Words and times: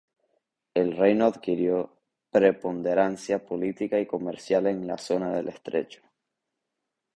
El 0.73 0.97
reino 0.97 1.27
adquirió 1.27 1.95
preponderancia 2.31 3.45
política 3.45 3.99
y 3.99 4.07
comercial 4.07 4.65
en 4.65 4.87
la 4.87 4.97
zona 4.97 5.31
del 5.35 5.49
Estrecho. 5.49 6.01